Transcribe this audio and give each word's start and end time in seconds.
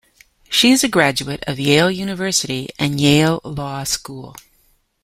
She 0.49 0.71
is 0.71 0.83
a 0.83 0.87
graduate 0.89 1.43
of 1.45 1.59
Yale 1.59 1.91
University 1.91 2.69
and 2.79 2.99
Yale 2.99 3.39
Law 3.43 3.83
School. 3.83 4.35